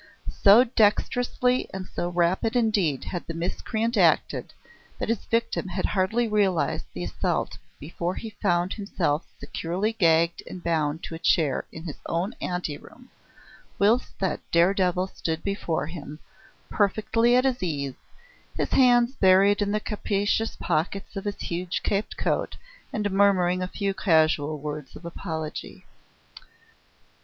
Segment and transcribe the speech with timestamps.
[0.31, 4.51] So dexterously and so rapidly indeed had the miscreant acted,
[4.97, 10.63] that his victim had hardly realised the assault before he found himself securely gagged and
[10.63, 13.11] bound to a chair in his own ante room,
[13.77, 16.17] whilst that dare devil stood before him,
[16.71, 17.93] perfectly at his ease,
[18.57, 22.57] his hands buried in the capacious pockets of his huge caped coat,
[22.91, 25.85] and murmuring a few casual words of apology.